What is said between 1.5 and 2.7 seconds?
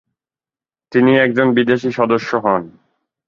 বিদেশী সদস্য হন।